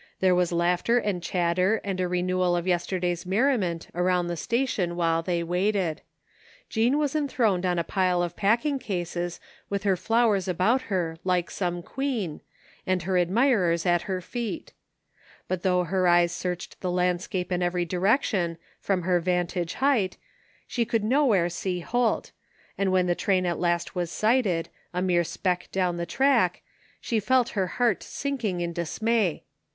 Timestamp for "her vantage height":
19.03-20.17